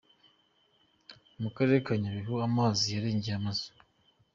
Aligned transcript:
Mu 1.41 1.49
karere 1.55 1.79
ka 1.85 1.93
Nyabihu 2.01 2.33
amazi 2.47 2.83
yarengeye 2.93 3.35
amazu. 3.39 3.67